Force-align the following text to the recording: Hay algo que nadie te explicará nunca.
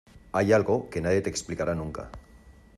Hay 0.31 0.51
algo 0.51 0.89
que 0.89 0.99
nadie 0.99 1.21
te 1.21 1.29
explicará 1.29 1.75
nunca. 1.75 2.09